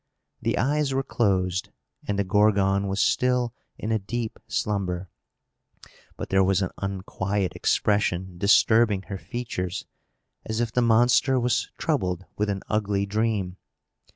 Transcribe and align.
The 0.41 0.57
eyes 0.57 0.95
were 0.95 1.03
closed, 1.03 1.69
and 2.07 2.17
the 2.17 2.23
Gorgon 2.23 2.87
was 2.87 2.99
still 2.99 3.53
in 3.77 3.91
a 3.91 3.99
deep 3.99 4.39
slumber; 4.47 5.09
but 6.17 6.29
there 6.29 6.43
was 6.43 6.63
an 6.63 6.71
unquiet 6.79 7.55
expression 7.55 8.39
disturbing 8.39 9.03
her 9.09 9.19
features, 9.19 9.85
as 10.43 10.59
if 10.59 10.71
the 10.71 10.81
monster 10.81 11.39
was 11.39 11.71
troubled 11.77 12.25
with 12.35 12.49
an 12.49 12.63
ugly 12.67 13.05
dream. 13.05 13.57